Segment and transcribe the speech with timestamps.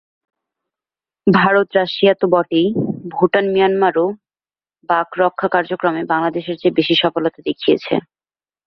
[1.27, 2.67] ভারত-রাশিয়া তো বটেই,
[3.13, 4.05] ভুটান-মিয়ানমারও
[4.89, 7.93] বাঘ রক্ষা কার্যক্রমে বাংলাদেশের চেয়ে বেশি সফলতা দেখিয়েছে।